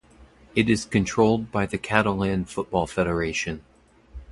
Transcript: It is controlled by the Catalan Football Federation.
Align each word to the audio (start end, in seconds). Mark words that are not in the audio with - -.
It 0.55 0.67
is 0.67 0.85
controlled 0.85 1.51
by 1.51 1.67
the 1.67 1.77
Catalan 1.77 2.45
Football 2.45 2.87
Federation. 2.87 3.63